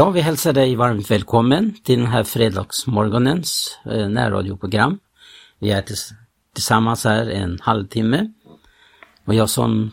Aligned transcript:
Ja, 0.00 0.10
vi 0.10 0.20
hälsar 0.20 0.52
dig 0.52 0.76
varmt 0.76 1.10
välkommen 1.10 1.74
till 1.84 1.98
den 1.98 2.08
här 2.08 2.24
fredagsmorgonens 2.24 3.78
eh, 3.84 4.08
närradioprogram. 4.08 4.98
Vi 5.58 5.70
är 5.70 5.84
tillsammans 6.54 7.04
här 7.04 7.26
en 7.26 7.58
halvtimme. 7.62 8.32
Och 9.24 9.34
jag 9.34 9.50
som 9.50 9.90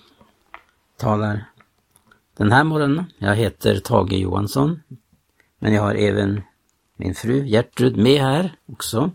talar 0.97 1.45
den 2.37 2.51
här 2.51 2.63
morgonen, 2.63 3.05
jag 3.17 3.35
heter 3.35 3.79
Tage 3.79 4.13
Johansson. 4.13 4.79
Men 5.59 5.73
jag 5.73 5.81
har 5.81 5.95
även 5.95 6.41
min 6.97 7.15
fru 7.15 7.45
Gertrud 7.45 7.97
med 7.97 8.21
här 8.21 8.55
också. 8.65 9.11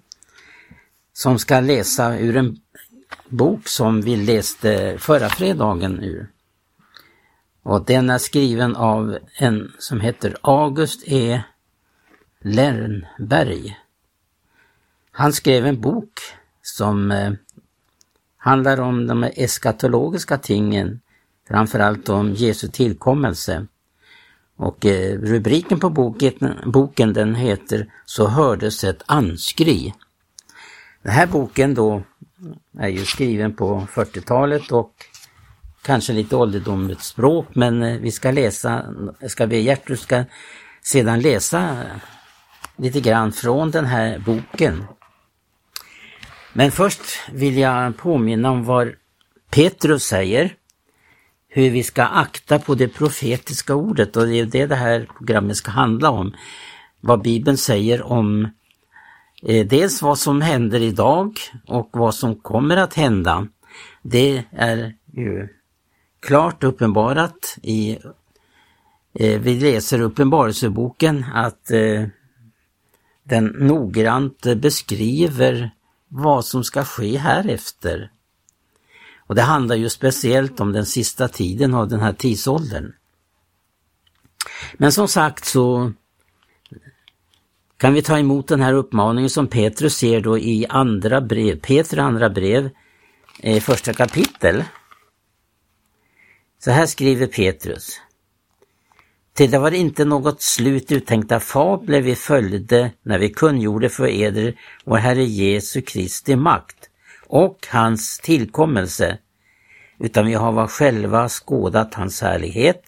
Som 1.12 1.38
ska 1.38 1.60
läsa 1.60 2.18
ur 2.18 2.36
en 2.36 2.56
bok 3.28 3.68
som 3.68 4.00
vi 4.00 4.16
läste 4.16 4.98
förra 4.98 5.28
fredagen 5.28 6.02
ur. 6.02 6.31
Och 7.62 7.84
den 7.84 8.10
är 8.10 8.18
skriven 8.18 8.76
av 8.76 9.18
en 9.38 9.72
som 9.78 10.00
heter 10.00 10.36
August 10.40 11.02
E. 11.06 11.42
Lernberg. 12.40 13.76
Han 15.10 15.32
skrev 15.32 15.66
en 15.66 15.80
bok 15.80 16.20
som 16.62 17.10
eh, 17.10 17.32
handlar 18.36 18.80
om 18.80 19.06
de 19.06 19.24
eskatologiska 19.24 20.38
tingen, 20.38 21.00
framförallt 21.48 22.08
om 22.08 22.34
Jesu 22.34 22.68
tillkommelse. 22.68 23.66
Och 24.56 24.86
eh, 24.86 25.18
rubriken 25.18 25.80
på 25.80 25.90
boken, 25.90 26.58
boken 26.66 27.12
den 27.12 27.34
heter 27.34 27.92
Så 28.04 28.28
hördes 28.28 28.84
ett 28.84 29.02
anskri. 29.06 29.94
Den 31.02 31.12
här 31.12 31.26
boken 31.26 31.74
då 31.74 32.02
är 32.78 32.88
ju 32.88 33.04
skriven 33.04 33.56
på 33.56 33.86
40-talet 33.90 34.72
och 34.72 34.92
kanske 35.82 36.12
lite 36.12 36.36
ålderdomligt 36.36 37.02
språk 37.02 37.46
men 37.54 37.82
eh, 37.82 37.98
vi 37.98 38.10
ska 38.10 38.30
läsa, 38.30 38.84
ska 39.28 39.46
vi, 39.46 39.62
Gertrud 39.62 39.98
ska 39.98 40.24
sedan 40.82 41.20
läsa 41.20 41.76
lite 42.76 43.00
grann 43.00 43.32
från 43.32 43.70
den 43.70 43.84
här 43.84 44.18
boken. 44.18 44.84
Men 46.52 46.70
först 46.70 47.00
vill 47.32 47.58
jag 47.58 47.96
påminna 47.96 48.50
om 48.50 48.64
vad 48.64 48.92
Petrus 49.50 50.04
säger, 50.04 50.54
hur 51.48 51.70
vi 51.70 51.82
ska 51.82 52.02
akta 52.02 52.58
på 52.58 52.74
det 52.74 52.88
profetiska 52.88 53.74
ordet 53.74 54.16
och 54.16 54.26
det 54.26 54.40
är 54.40 54.46
det 54.46 54.66
det 54.66 54.76
här 54.76 55.08
programmet 55.18 55.56
ska 55.56 55.70
handla 55.70 56.10
om. 56.10 56.34
Vad 57.00 57.22
Bibeln 57.22 57.56
säger 57.56 58.02
om 58.02 58.48
eh, 59.42 59.66
dels 59.66 60.02
vad 60.02 60.18
som 60.18 60.40
händer 60.40 60.80
idag 60.80 61.38
och 61.66 61.90
vad 61.92 62.14
som 62.14 62.36
kommer 62.36 62.76
att 62.76 62.94
hända. 62.94 63.46
Det 64.02 64.44
är 64.52 64.94
ju 65.12 65.48
klart 66.22 66.64
uppenbarat 66.64 67.58
i 67.62 67.98
eh, 69.14 69.40
vi 69.40 69.60
läser 69.60 70.00
Uppenbarelseboken 70.00 71.24
att 71.34 71.70
eh, 71.70 72.06
den 73.22 73.44
noggrant 73.44 74.46
beskriver 74.56 75.70
vad 76.08 76.44
som 76.44 76.64
ska 76.64 76.84
ske 76.84 77.18
härefter. 77.18 78.10
Och 79.26 79.34
det 79.34 79.42
handlar 79.42 79.76
ju 79.76 79.88
speciellt 79.88 80.60
om 80.60 80.72
den 80.72 80.86
sista 80.86 81.28
tiden 81.28 81.74
av 81.74 81.88
den 81.88 82.00
här 82.00 82.12
tidsåldern. 82.12 82.92
Men 84.74 84.92
som 84.92 85.08
sagt 85.08 85.44
så 85.44 85.92
kan 87.76 87.94
vi 87.94 88.02
ta 88.02 88.18
emot 88.18 88.48
den 88.48 88.60
här 88.60 88.72
uppmaningen 88.72 89.30
som 89.30 89.46
Petrus 89.46 89.96
ser 89.96 90.20
då 90.20 90.38
i 90.38 90.66
andra 90.68 91.20
brev, 91.20 91.60
Petrus 91.60 91.98
andra 91.98 92.30
brev, 92.30 92.70
eh, 93.40 93.60
första 93.60 93.92
kapitel. 93.92 94.64
Så 96.64 96.70
här 96.70 96.86
skriver 96.86 97.26
Petrus. 97.26 98.00
Till 99.34 99.50
det 99.50 99.58
var 99.58 99.70
inte 99.70 100.04
något 100.04 100.42
slut 100.42 100.92
uttänkta 100.92 101.40
fabler 101.40 102.00
vi 102.00 102.14
följde 102.14 102.90
när 103.02 103.18
vi 103.18 103.30
kungjorde 103.30 103.88
för 103.88 104.08
eder 104.08 104.54
vår 104.84 104.96
Herre 104.96 105.24
Jesu 105.24 105.80
Kristi 105.80 106.36
makt 106.36 106.76
och 107.26 107.66
hans 107.70 108.18
tillkommelse, 108.18 109.18
utan 109.98 110.26
vi 110.26 110.34
har 110.34 110.66
själva 110.66 111.28
skådat 111.28 111.94
hans 111.94 112.20
härlighet, 112.20 112.82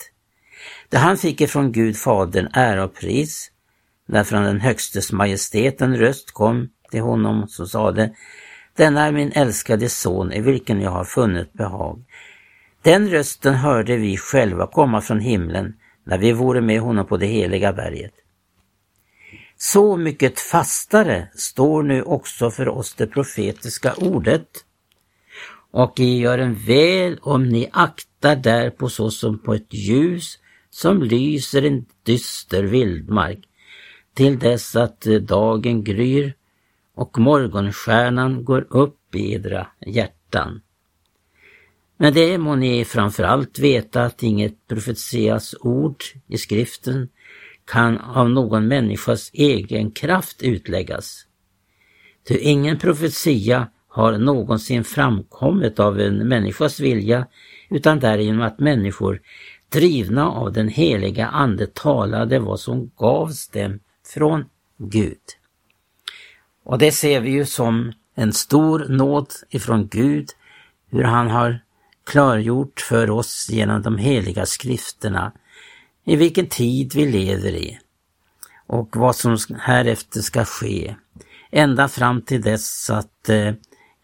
det 0.88 0.98
han 0.98 1.16
fick 1.16 1.41
ifrån 1.41 1.72
Gud 1.72 1.97
Fadern 1.97 2.48
ära 2.53 2.84
och 2.84 2.94
pris, 2.94 3.50
när 4.06 4.25
från 4.25 4.43
den 4.43 4.60
högstes 4.60 5.12
majestät 5.12 5.81
en 5.81 5.97
röst 5.97 6.31
kom 6.31 6.69
till 6.91 7.00
honom 7.00 7.48
som 7.48 7.66
sade, 7.66 8.15
denna 8.77 9.06
är 9.06 9.12
min 9.12 9.32
älskade 9.32 9.88
son 9.88 10.32
i 10.32 10.41
vilken 10.41 10.81
jag 10.81 10.91
har 10.91 11.04
funnit 11.04 11.53
behag. 11.53 12.04
Den 12.84 13.11
rösten 13.11 13.55
hörde 13.55 13.97
vi 13.97 14.17
själva 14.17 14.67
komma 14.67 15.00
från 15.00 15.21
himlen 15.21 15.77
när 16.05 16.19
vi 16.19 16.33
vore 16.33 16.61
med 16.61 16.81
honom 16.81 17.06
på 17.06 17.17
det 17.17 17.27
heliga 17.27 17.72
berget. 17.72 18.12
Så 19.56 19.97
mycket 19.97 20.41
fastare 20.41 21.28
står 21.34 21.83
nu 21.83 22.03
också 22.03 22.50
för 22.50 22.69
oss 22.69 22.95
det 22.95 23.06
profetiska 23.06 23.95
ordet. 23.95 24.49
Och 25.71 26.00
I 26.00 26.19
gör 26.19 26.39
en 26.39 26.55
väl 26.55 27.19
om 27.22 27.49
ni 27.49 27.69
aktar 27.72 28.37
därpå 28.37 28.89
såsom 28.89 29.39
på 29.39 29.55
ett 29.55 29.75
ljus 29.75 30.39
som 30.71 31.03
lyser 31.03 31.62
en 31.62 31.84
dyster 32.03 32.62
vildmark 32.62 33.39
till 34.15 34.39
dess 34.39 34.77
att 34.77 35.01
dagen 35.21 35.84
gryr 35.84 36.34
och 36.95 37.19
morgonstjärnan 37.19 38.45
går 38.45 38.66
upp 38.71 39.15
i 39.15 39.33
edra 39.33 39.66
hjärtan. 39.87 40.61
Men 41.97 42.15
det 42.15 42.38
må 42.38 42.56
ni 42.56 42.84
framförallt 42.84 43.59
veta 43.59 44.05
att 44.05 44.22
inget 44.22 44.66
profetias 44.69 45.55
ord 45.60 46.05
i 46.27 46.38
skriften 46.38 47.09
kan 47.65 47.99
av 47.99 48.31
någon 48.31 48.69
människas 48.69 49.31
egen 49.32 49.91
kraft 49.91 50.43
utläggas. 50.43 51.27
Ty 52.28 52.38
ingen 52.38 52.78
profetia 52.78 53.69
har 53.88 54.19
någonsin 54.19 54.84
framkommit 54.84 55.81
av 55.81 56.00
en 56.00 56.28
människas 56.28 56.81
vilja 56.81 57.27
utan 57.71 58.00
därigenom 58.00 58.43
att 58.43 58.59
människor 58.59 59.21
drivna 59.69 60.31
av 60.31 60.53
den 60.53 60.69
heliga 60.69 61.27
Ande 61.27 61.66
talade 61.66 62.38
vad 62.38 62.60
som 62.60 62.91
gavs 62.97 63.49
dem 63.49 63.81
från 64.15 64.44
Gud. 64.78 65.19
Och 66.65 66.78
det 66.78 66.93
ser 66.93 67.21
vi 67.21 67.31
ju 67.31 67.44
som 67.44 67.93
en 68.15 68.33
stor 68.33 68.87
nåd 68.88 69.27
ifrån 69.50 69.88
Gud, 69.88 70.28
hur 70.91 71.03
han 71.03 71.31
har 71.31 71.60
klargjort 72.04 72.81
för 72.81 73.10
oss 73.10 73.48
genom 73.50 73.82
de 73.82 73.98
heliga 73.98 74.47
skrifterna 74.47 75.32
i 76.04 76.16
vilken 76.16 76.47
tid 76.47 76.92
vi 76.94 77.06
lever 77.06 77.53
i 77.53 77.78
och 78.66 78.97
vad 78.97 79.16
som 79.16 79.37
härefter 79.59 80.20
ska 80.20 80.44
ske. 80.44 80.94
Ända 81.50 81.88
fram 81.88 82.22
till 82.22 82.42
dess 82.42 82.91
att 82.91 83.28
eh, 83.28 83.53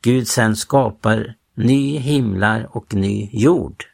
Gud 0.02 0.28
sen 0.28 0.56
skapar 0.56 1.34
ny 1.54 1.98
himlar 1.98 2.76
och 2.76 2.94
ny 2.94 3.28
jord 3.32 3.84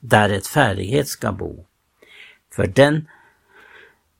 där 0.00 0.30
ett 0.30 0.46
färdighet 0.46 1.08
ska 1.08 1.32
bo. 1.32 1.64
För 2.54 2.66
den 2.66 3.08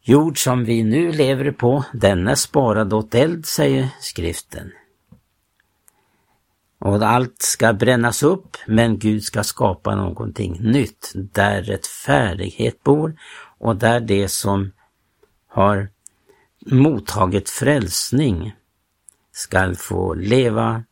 jord 0.02 0.44
som 0.44 0.64
vi 0.64 0.84
nu 0.84 1.12
lever 1.12 1.50
på, 1.50 1.84
den 1.92 2.28
är 2.28 2.34
sparad 2.34 2.92
åt 2.92 3.14
eld, 3.14 3.46
säger 3.46 3.88
skriften. 4.00 4.72
Och 6.96 7.08
allt 7.08 7.42
ska 7.42 7.72
brännas 7.72 8.22
upp, 8.22 8.56
men 8.66 8.98
Gud 8.98 9.22
ska 9.22 9.44
skapa 9.44 9.94
någonting 9.94 10.58
nytt, 10.60 11.12
där 11.14 11.62
rättfärdighet 11.62 12.82
bor 12.82 13.16
och 13.58 13.76
där 13.76 14.00
det 14.00 14.28
som 14.28 14.72
har 15.48 15.88
mottagit 16.66 17.50
frälsning 17.50 18.54
skall 19.32 19.74
få 19.76 20.14
leva 20.14 20.84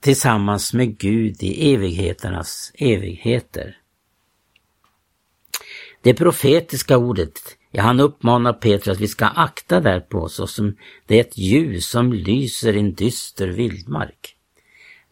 tillsammans 0.00 0.74
med 0.74 0.98
Gud 0.98 1.42
i 1.42 1.74
evigheternas 1.74 2.72
evigheter. 2.74 3.78
Det 6.02 6.14
profetiska 6.14 6.98
ordet, 6.98 7.40
ja 7.70 7.82
han 7.82 8.00
uppmanar 8.00 8.52
Petrus 8.52 8.96
att 8.96 9.00
vi 9.00 9.08
ska 9.08 9.26
akta 9.26 9.80
därpå 9.80 10.28
såsom 10.28 10.76
det 11.06 11.16
är 11.16 11.20
ett 11.20 11.38
ljus 11.38 11.88
som 11.88 12.12
lyser 12.12 12.76
i 12.76 12.80
en 12.80 12.94
dyster 12.94 13.48
vildmark. 13.48 14.31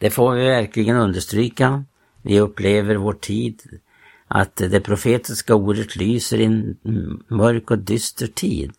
Det 0.00 0.10
får 0.10 0.34
vi 0.34 0.44
verkligen 0.44 0.96
understryka. 0.96 1.84
Vi 2.22 2.40
upplever 2.40 2.94
vår 2.94 3.12
tid 3.12 3.80
att 4.28 4.56
det 4.56 4.80
profetiska 4.80 5.54
ordet 5.54 5.96
lyser 5.96 6.40
i 6.40 6.44
en 6.44 6.76
mörk 7.28 7.70
och 7.70 7.78
dyster 7.78 8.26
tid. 8.26 8.74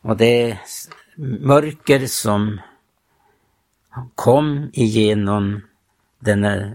Och 0.00 0.16
det 0.16 0.58
mörker 1.40 2.06
som 2.06 2.60
kom 4.14 4.70
igenom 4.72 5.60
denna 6.18 6.72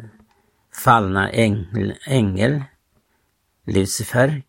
fallna 0.83 1.29
ängel, 1.29 1.93
ängel 2.07 2.63
Lucifer, 3.65 4.43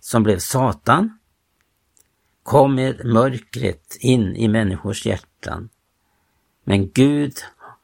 som 0.00 0.22
blev 0.22 0.38
Satan, 0.38 1.18
kom 2.42 2.74
med 2.74 3.04
mörkret 3.04 3.96
in 4.00 4.36
i 4.36 4.48
människors 4.48 5.06
hjärtan. 5.06 5.68
Men 6.68 6.90
Gud 6.90 7.32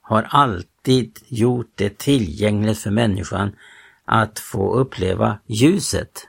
har 0.00 0.22
alltid 0.22 1.18
gjort 1.28 1.72
det 1.74 1.98
tillgängligt 1.98 2.78
för 2.78 2.90
människan 2.90 3.56
att 4.04 4.38
få 4.38 4.74
uppleva 4.74 5.38
ljuset. 5.46 6.28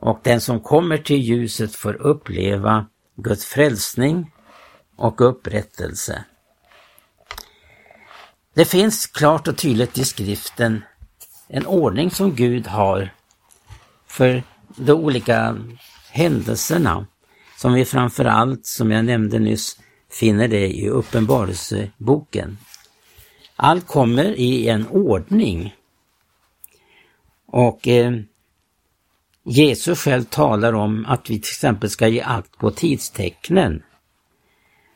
och 0.00 0.20
den 0.22 0.40
som 0.40 0.60
kommer 0.60 0.98
till 0.98 1.20
ljuset 1.20 1.74
får 1.74 1.94
uppleva 1.94 2.86
Guds 3.16 3.44
frälsning 3.44 4.32
och 4.96 5.20
upprättelse. 5.20 6.24
Det 8.54 8.64
finns 8.64 9.06
klart 9.06 9.48
och 9.48 9.56
tydligt 9.56 9.98
i 9.98 10.04
skriften 10.04 10.84
en 11.48 11.66
ordning 11.66 12.10
som 12.10 12.34
Gud 12.34 12.66
har 12.66 13.14
för 14.06 14.42
de 14.76 14.92
olika 14.92 15.56
händelserna 16.10 17.06
som 17.58 17.72
vi 17.72 17.84
framförallt, 17.84 18.66
som 18.66 18.90
jag 18.90 19.04
nämnde 19.04 19.38
nyss, 19.38 19.76
finner 20.16 20.48
det 20.48 20.68
i 20.68 20.88
Uppenbarelseboken. 20.88 22.58
Allt 23.56 23.86
kommer 23.86 24.24
i 24.24 24.68
en 24.68 24.86
ordning. 24.88 25.74
Och 27.46 27.88
eh, 27.88 28.12
Jesus 29.44 29.98
själv 29.98 30.24
talar 30.24 30.72
om 30.72 31.06
att 31.06 31.30
vi 31.30 31.40
till 31.40 31.50
exempel 31.50 31.90
ska 31.90 32.08
ge 32.08 32.20
akt 32.20 32.58
på 32.58 32.70
tidstecknen. 32.70 33.82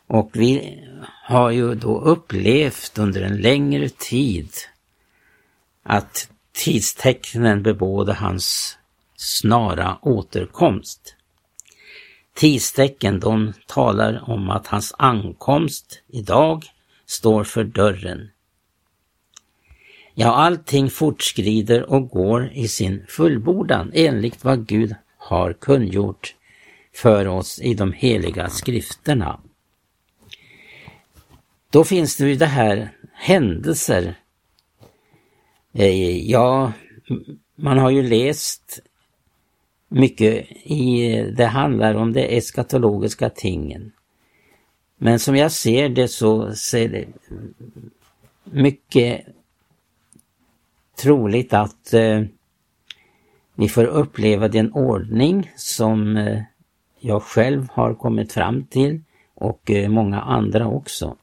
Och 0.06 0.30
vi 0.32 0.78
har 1.24 1.50
ju 1.50 1.74
då 1.74 2.00
upplevt 2.00 2.98
under 2.98 3.22
en 3.22 3.36
längre 3.36 3.88
tid 3.88 4.50
att 5.82 6.28
tidstecknen 6.52 7.62
bebådar 7.62 8.14
hans 8.14 8.78
snara 9.16 9.98
återkomst. 10.02 11.14
Tidstecken 12.34 13.20
de 13.20 13.52
talar 13.66 14.30
om 14.30 14.50
att 14.50 14.66
hans 14.66 14.94
ankomst 14.98 16.02
idag 16.08 16.64
står 17.06 17.44
för 17.44 17.64
dörren. 17.64 18.30
Ja, 20.14 20.34
allting 20.34 20.90
fortskrider 20.90 21.90
och 21.90 22.08
går 22.08 22.50
i 22.52 22.68
sin 22.68 23.06
fullbordan 23.08 23.90
enligt 23.94 24.44
vad 24.44 24.66
Gud 24.66 24.94
har 25.16 25.52
kungjort 25.52 26.34
för 26.94 27.28
oss 27.28 27.60
i 27.60 27.74
de 27.74 27.92
heliga 27.92 28.48
skrifterna. 28.48 29.40
Då 31.70 31.84
finns 31.84 32.16
det 32.16 32.28
ju 32.28 32.36
det 32.36 32.46
här 32.46 32.92
händelser. 33.12 34.14
Eh, 35.72 36.30
ja, 36.30 36.72
man 37.56 37.78
har 37.78 37.90
ju 37.90 38.02
läst 38.02 38.80
mycket 39.90 40.46
i, 40.62 41.12
eh, 41.12 41.26
det 41.26 41.46
handlar 41.46 41.94
om 41.94 42.12
de 42.12 42.36
eskatologiska 42.36 43.30
tingen. 43.30 43.92
Men 44.98 45.18
som 45.18 45.36
jag 45.36 45.52
ser 45.52 45.88
det 45.88 46.08
så 46.08 46.54
ser 46.54 46.88
det 46.88 47.04
mycket 48.44 49.26
troligt 50.96 51.52
att 51.52 51.94
eh, 51.94 52.22
vi 53.54 53.68
får 53.68 53.84
uppleva 53.84 54.48
den 54.48 54.72
ordning 54.72 55.52
som 55.56 56.16
eh, 56.16 56.42
jag 57.00 57.22
själv 57.22 57.68
har 57.72 57.94
kommit 57.94 58.32
fram 58.32 58.64
till 58.64 59.00
och 59.34 59.70
eh, 59.70 59.88
många 59.88 60.20
andra 60.20 60.66
också. 60.68 61.16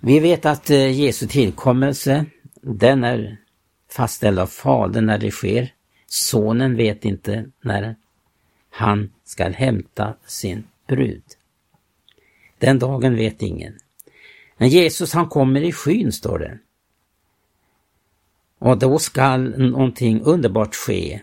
Vi 0.00 0.20
vet 0.20 0.46
att 0.46 0.70
eh, 0.70 1.00
Jesu 1.00 1.26
tillkommelse, 1.26 2.26
den 2.60 3.04
är 3.04 3.36
fastställd 3.90 4.38
av 4.38 4.46
Fadern 4.46 5.06
när 5.06 5.18
det 5.18 5.30
sker. 5.30 5.72
Sonen 6.12 6.76
vet 6.76 7.04
inte 7.04 7.44
när 7.60 7.96
han 8.70 9.10
skall 9.24 9.52
hämta 9.52 10.14
sin 10.26 10.64
brud. 10.86 11.22
Den 12.58 12.78
dagen 12.78 13.16
vet 13.16 13.42
ingen. 13.42 13.78
Men 14.56 14.68
Jesus 14.68 15.12
han 15.12 15.28
kommer 15.28 15.60
i 15.60 15.72
skyn, 15.72 16.12
står 16.12 16.38
det. 16.38 16.58
Och 18.58 18.78
då 18.78 18.98
skall 18.98 19.58
någonting 19.58 20.20
underbart 20.22 20.74
ske. 20.74 21.20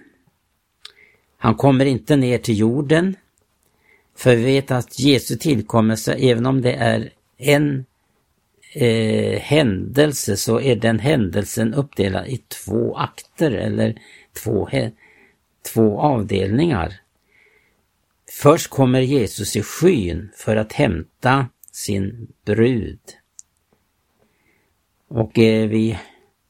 Han 1.37 1.55
kommer 1.55 1.85
inte 1.85 2.15
ner 2.15 2.37
till 2.37 2.59
jorden, 2.59 3.15
för 4.15 4.35
vi 4.35 4.43
vet 4.43 4.71
att 4.71 4.99
Jesu 4.99 5.35
tillkommelse, 5.35 6.13
även 6.13 6.45
om 6.45 6.61
det 6.61 6.73
är 6.73 7.09
en 7.37 7.85
eh, 8.73 9.39
händelse, 9.39 10.37
så 10.37 10.59
är 10.59 10.75
den 10.75 10.99
händelsen 10.99 11.73
uppdelad 11.73 12.27
i 12.27 12.37
två 12.37 12.95
akter 12.97 13.51
eller 13.51 13.95
två, 14.43 14.69
två 15.73 15.99
avdelningar. 15.99 16.93
Först 18.31 18.69
kommer 18.69 18.99
Jesus 18.99 19.55
i 19.55 19.61
skyn 19.61 20.31
för 20.35 20.55
att 20.55 20.73
hämta 20.73 21.47
sin 21.71 22.27
brud. 22.45 22.99
Och 25.07 25.39
eh, 25.39 25.69
vi 25.69 25.99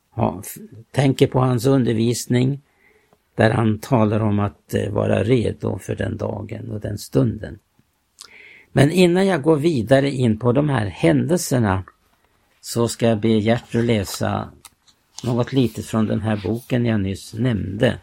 ha, 0.09 0.43
tänker 0.91 1.27
på 1.27 1.39
hans 1.39 1.65
undervisning 1.65 2.61
där 3.35 3.51
han 3.51 3.79
talar 3.79 4.19
om 4.19 4.39
att 4.39 4.73
eh, 4.73 4.89
vara 4.91 5.23
redo 5.23 5.79
för 5.79 5.95
den 5.95 6.17
dagen 6.17 6.71
och 6.71 6.79
den 6.79 6.97
stunden. 6.97 7.59
Men 8.71 8.91
innan 8.91 9.27
jag 9.27 9.41
går 9.41 9.57
vidare 9.57 10.11
in 10.11 10.39
på 10.39 10.51
de 10.51 10.69
här 10.69 10.85
händelserna 10.85 11.83
så 12.61 12.87
ska 12.87 13.07
jag 13.07 13.19
be 13.19 13.29
Gertrud 13.29 13.85
läsa 13.85 14.51
något 15.23 15.53
litet 15.53 15.85
från 15.85 16.05
den 16.05 16.21
här 16.21 16.41
boken 16.43 16.85
jag 16.85 16.99
nyss 16.99 17.33
nämnde. 17.33 17.99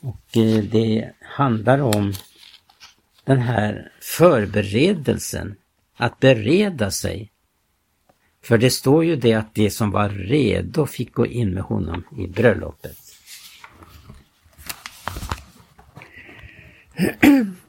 Och 0.00 0.36
eh, 0.36 0.64
det 0.64 1.12
handlar 1.20 1.78
om 1.78 2.12
den 3.24 3.38
här 3.38 3.92
förberedelsen, 4.00 5.56
att 5.96 6.20
bereda 6.20 6.90
sig 6.90 7.32
för 8.42 8.58
det 8.58 8.70
står 8.70 9.04
ju 9.04 9.16
det 9.16 9.34
att 9.34 9.54
de 9.54 9.70
som 9.70 9.90
var 9.90 10.08
redo 10.08 10.86
fick 10.86 11.12
gå 11.12 11.26
in 11.26 11.54
med 11.54 11.62
honom 11.62 12.04
i 12.18 12.26
bröllopet. 12.26 12.98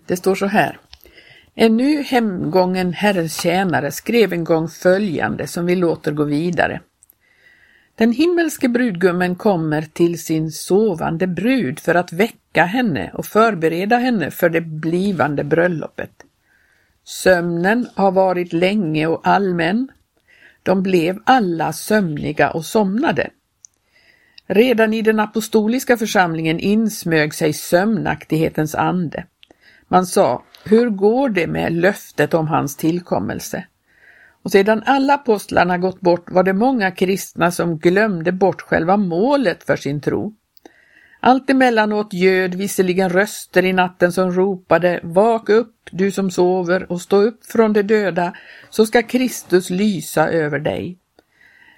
Det 0.05 0.17
står 0.17 0.35
så 0.35 0.45
här. 0.45 0.79
En 1.55 1.77
nu 1.77 2.03
hemgången 2.03 2.93
Herrens 2.93 3.41
tjänare 3.41 3.91
skrev 3.91 4.33
en 4.33 4.43
gång 4.43 4.67
följande 4.67 5.47
som 5.47 5.65
vi 5.65 5.75
låter 5.75 6.11
gå 6.11 6.23
vidare. 6.23 6.81
Den 7.95 8.11
himmelske 8.11 8.69
brudgummen 8.69 9.35
kommer 9.35 9.81
till 9.81 10.23
sin 10.23 10.51
sovande 10.51 11.27
brud 11.27 11.79
för 11.79 11.95
att 11.95 12.13
väcka 12.13 12.65
henne 12.65 13.11
och 13.13 13.25
förbereda 13.25 13.97
henne 13.97 14.31
för 14.31 14.49
det 14.49 14.61
blivande 14.61 15.43
bröllopet. 15.43 16.11
Sömnen 17.03 17.87
har 17.95 18.11
varit 18.11 18.53
länge 18.53 19.07
och 19.07 19.27
allmän, 19.27 19.87
de 20.63 20.83
blev 20.83 21.19
alla 21.25 21.73
sömniga 21.73 22.51
och 22.51 22.65
somnade. 22.65 23.29
Redan 24.47 24.93
i 24.93 25.01
den 25.01 25.19
apostoliska 25.19 25.97
församlingen 25.97 26.59
insmög 26.59 27.33
sig 27.33 27.53
sömnaktighetens 27.53 28.75
ande. 28.75 29.25
Man 29.87 30.05
sa, 30.05 30.43
hur 30.63 30.89
går 30.89 31.29
det 31.29 31.47
med 31.47 31.73
löftet 31.73 32.33
om 32.33 32.47
hans 32.47 32.77
tillkommelse? 32.77 33.65
Och 34.43 34.51
sedan 34.51 34.83
alla 34.85 35.13
apostlarna 35.13 35.77
gått 35.77 36.01
bort 36.01 36.31
var 36.31 36.43
det 36.43 36.53
många 36.53 36.91
kristna 36.91 37.51
som 37.51 37.77
glömde 37.77 38.31
bort 38.31 38.61
själva 38.61 38.97
målet 38.97 39.63
för 39.63 39.75
sin 39.75 40.01
tro. 40.01 40.33
Allt 41.19 41.49
emellanåt 41.49 42.13
göd 42.13 42.55
visserligen 42.55 43.09
röster 43.09 43.65
i 43.65 43.73
natten 43.73 44.11
som 44.11 44.31
ropade 44.31 44.99
Vak 45.03 45.49
upp, 45.49 45.75
du 45.91 46.11
som 46.11 46.31
sover, 46.31 46.91
och 46.91 47.01
stå 47.01 47.21
upp 47.21 47.45
från 47.45 47.73
de 47.73 47.83
döda, 47.83 48.33
så 48.69 48.85
ska 48.85 49.03
Kristus 49.03 49.69
lysa 49.69 50.29
över 50.29 50.59
dig. 50.59 50.97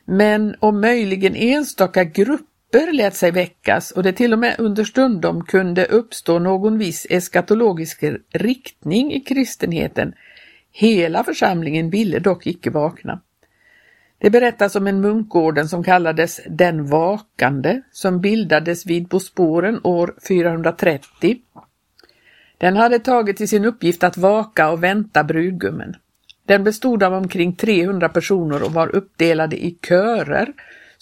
Men 0.06 0.56
om 0.60 0.82
möjligen 0.82 1.36
enstaka 1.36 2.04
grupper 2.04 2.54
grupper 2.75 2.94
lät 2.94 3.15
sig 3.15 3.32
väckas 3.32 3.91
och 3.91 4.03
det 4.03 4.13
till 4.13 4.34
och 4.34 4.39
med 4.39 4.55
understundom 4.60 5.44
kunde 5.44 5.86
uppstå 5.86 6.39
någon 6.39 6.77
viss 6.77 7.08
eskatologisk 7.10 8.03
riktning 8.34 9.13
i 9.13 9.20
kristenheten, 9.20 10.13
hela 10.72 11.24
församlingen 11.24 11.89
ville 11.89 12.20
dock 12.20 12.48
icke 12.48 12.70
vakna. 12.70 13.22
Det 14.17 14.29
berättas 14.29 14.75
om 14.75 14.88
en 14.88 15.01
munkorden 15.01 15.70
som 15.70 15.84
kallades 15.84 16.41
Den 16.50 16.86
vakande 16.86 17.82
som 17.91 18.22
bildades 18.22 18.86
vid 18.86 19.08
Bosporen 19.08 19.79
år 19.84 20.15
430. 20.27 21.38
Den 22.58 22.77
hade 22.77 23.00
tagit 23.00 23.38
till 23.38 23.50
sin 23.50 23.65
uppgift 23.65 24.03
att 24.03 24.17
vaka 24.17 24.70
och 24.70 24.84
vänta 24.84 25.24
brudgummen. 25.24 25.96
Den 26.46 26.63
bestod 26.63 27.03
av 27.03 27.13
omkring 27.13 27.55
300 27.55 28.10
personer 28.10 28.63
och 28.63 28.74
var 28.74 28.96
uppdelade 28.96 29.65
i 29.65 29.77
körer 29.88 30.53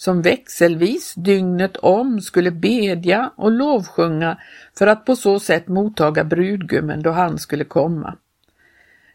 som 0.04 0.22
växelvis 0.22 1.14
dygnet 1.14 1.76
om 1.76 2.20
skulle 2.20 2.50
bedja 2.50 3.30
och 3.36 3.50
lovsjunga 3.50 4.38
för 4.78 4.86
att 4.86 5.04
på 5.04 5.16
så 5.16 5.40
sätt 5.40 5.68
mottaga 5.68 6.24
brudgummen 6.24 7.02
då 7.02 7.10
han 7.10 7.38
skulle 7.38 7.64
komma. 7.64 8.16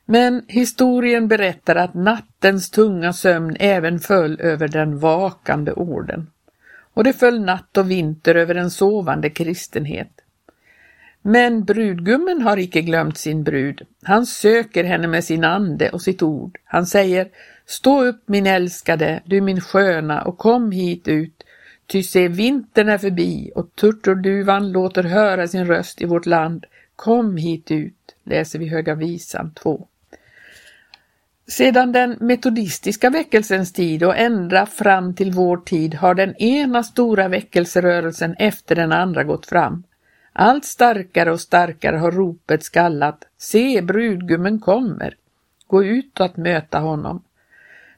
Men 0.05 0.41
historien 0.48 1.27
berättar 1.27 1.75
att 1.75 1.93
nattens 1.93 2.69
tunga 2.69 3.13
sömn 3.13 3.55
även 3.60 4.00
föll 4.00 4.41
över 4.41 4.67
den 4.67 5.00
vakande 5.00 5.72
orden. 5.72 6.27
Och 6.93 7.03
det 7.03 7.13
föll 7.13 7.41
natt 7.41 7.77
och 7.77 7.91
vinter 7.91 8.36
över 8.36 8.55
en 8.55 8.72
sovande 8.72 9.29
kristenhet. 9.29 10.22
Men 11.22 11.63
brudgummen 11.63 12.41
har 12.41 12.58
icke 12.58 12.81
glömt 12.81 13.17
sin 13.17 13.43
brud. 13.43 13.81
Han 14.03 14.25
söker 14.25 14.84
henne 14.84 15.08
med 15.08 15.24
sin 15.24 15.43
ande 15.43 15.89
och 15.89 16.01
sitt 16.01 16.22
ord. 16.22 16.58
Han 16.63 16.86
säger 16.86 17.27
Stå 17.70 18.04
upp 18.04 18.24
min 18.26 18.48
älskade, 18.48 19.22
du 19.26 19.42
min 19.42 19.62
sköna 19.62 20.22
och 20.22 20.38
kom 20.38 20.72
hit 20.72 21.08
ut, 21.08 21.44
Ty 21.92 22.04
se, 22.04 22.28
vintern 22.28 22.90
är 22.90 22.98
förbi 22.98 23.52
och 23.56 23.76
turturduvan 23.76 24.72
låter 24.72 25.04
höra 25.04 25.48
sin 25.48 25.66
röst 25.66 26.02
i 26.02 26.06
vårt 26.06 26.26
land. 26.26 26.66
Kom 26.96 27.38
hit 27.38 27.72
ut, 27.72 28.16
läser 28.24 28.60
vi 28.60 28.68
Höga 28.68 28.96
Visan 28.96 29.52
2. 29.54 29.88
Sedan 31.48 31.92
den 31.92 32.18
metodistiska 32.20 33.10
väckelsens 33.10 33.74
tid 33.74 34.04
och 34.04 34.18
ända 34.18 34.66
fram 34.66 35.14
till 35.14 35.32
vår 35.32 35.58
tid 35.58 35.96
har 35.96 36.16
den 36.16 36.36
ena 36.36 36.84
stora 36.84 37.28
väckelserörelsen 37.28 38.36
efter 38.40 38.76
den 38.76 38.92
andra 38.92 39.24
gått 39.24 39.46
fram. 39.46 39.84
Allt 40.34 40.66
starkare 40.66 41.32
och 41.32 41.42
starkare 41.42 41.98
har 41.98 42.12
ropet 42.12 42.64
skallat 42.64 43.26
Se, 43.38 43.82
brudgummen 43.82 44.60
kommer! 44.60 45.16
Gå 45.68 45.84
ut 45.84 46.22
att 46.22 46.38
möta 46.38 46.80
honom. 46.80 47.24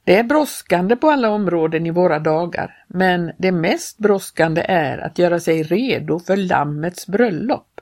Det 0.04 0.18
är 0.18 0.24
brådskande 0.24 0.96
på 0.96 1.10
alla 1.10 1.30
områden 1.30 1.86
i 1.86 1.92
våra 1.92 2.20
dagar, 2.20 2.84
men 2.88 3.32
det 3.38 3.52
mest 3.52 3.98
brådskande 3.98 4.62
är 4.68 4.98
att 4.98 5.20
göra 5.20 5.40
sig 5.40 5.64
redo 5.64 6.20
för 6.20 6.36
Lammets 6.36 7.08
bröllop. 7.08 7.82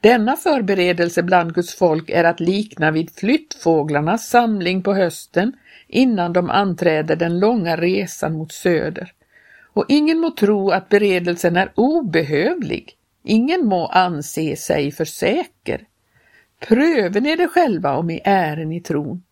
Denna 0.00 0.36
förberedelse 0.36 1.22
bland 1.22 1.54
Guds 1.54 1.74
folk 1.74 2.10
är 2.10 2.24
att 2.24 2.40
likna 2.40 2.90
vid 2.90 3.10
flyttfåglarnas 3.10 4.28
samling 4.28 4.82
på 4.82 4.94
hösten 4.94 5.52
innan 5.88 6.32
de 6.32 6.50
anträder 6.50 7.16
den 7.16 7.40
långa 7.40 7.76
resan 7.76 8.32
mot 8.32 8.52
söder. 8.52 9.12
Och 9.72 9.84
ingen 9.88 10.18
må 10.18 10.30
tro 10.30 10.70
att 10.70 10.88
beredelsen 10.88 11.56
är 11.56 11.72
obehövlig. 11.74 12.96
Ingen 13.22 13.66
må 13.66 13.86
anse 13.86 14.56
sig 14.56 14.92
för 14.92 15.04
säker. 15.04 15.80
Pröven 16.60 17.26
är 17.26 17.36
det 17.36 17.48
själva 17.48 17.96
om 17.96 18.10
i 18.10 18.20
ären 18.24 18.72
i 18.72 18.80
tron. 18.80 19.22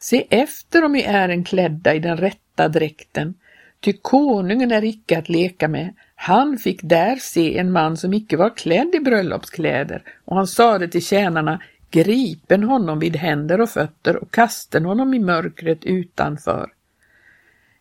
Se 0.00 0.26
efter 0.30 0.84
om 0.84 0.96
i 0.96 1.02
ären 1.02 1.44
klädda 1.44 1.94
i 1.94 1.98
den 1.98 2.16
rätta 2.16 2.68
dräkten, 2.68 3.34
ty 3.80 3.92
konungen 3.92 4.72
är 4.72 4.84
icke 4.84 5.18
att 5.18 5.28
leka 5.28 5.68
med. 5.68 5.94
Han 6.14 6.58
fick 6.58 6.80
där 6.82 7.16
se 7.16 7.58
en 7.58 7.72
man 7.72 7.96
som 7.96 8.14
icke 8.14 8.36
var 8.36 8.56
klädd 8.56 8.94
i 8.94 9.00
bröllopskläder, 9.00 10.02
och 10.24 10.36
han 10.36 10.46
sade 10.46 10.88
till 10.88 11.04
tjänarna, 11.04 11.60
gripen 11.90 12.62
honom 12.62 12.98
vid 12.98 13.16
händer 13.16 13.60
och 13.60 13.70
fötter 13.70 14.16
och 14.16 14.30
kasten 14.30 14.84
honom 14.84 15.14
i 15.14 15.18
mörkret 15.18 15.84
utanför. 15.84 16.72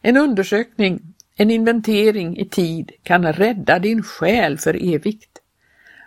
En 0.02 0.18
undersökning, 0.18 1.02
en 1.36 1.52
inventering 1.52 2.38
i 2.38 2.46
tid 2.46 2.92
kan 3.04 3.34
rädda 3.34 3.80
din 3.80 4.04
själ 4.04 4.58
för 4.58 4.96
evigt. 4.96 5.42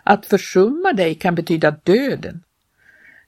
Att 0.03 0.25
försumma 0.25 0.93
dig 0.93 1.15
kan 1.15 1.35
betyda 1.35 1.71
döden. 1.71 2.43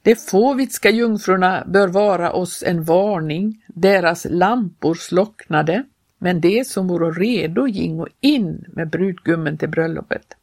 De 0.03 0.15
fåvitska 0.15 0.89
jungfrurna 0.89 1.63
bör 1.67 1.87
vara 1.87 2.31
oss 2.31 2.63
en 2.63 2.83
varning, 2.83 3.63
deras 3.67 4.27
lampor 4.29 4.95
slocknade, 4.95 5.83
men 6.17 6.41
de 6.41 6.65
som 6.65 6.87
vore 6.87 7.11
redo 7.11 7.67
gingo 7.67 8.07
in 8.21 8.65
med 8.67 8.89
brudgummen 8.89 9.57
till 9.57 9.69
bröllopet. 9.69 10.35